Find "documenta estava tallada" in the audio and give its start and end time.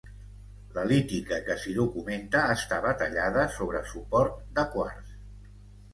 1.81-3.47